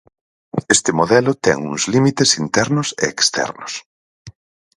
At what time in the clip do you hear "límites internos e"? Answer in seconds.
1.93-3.05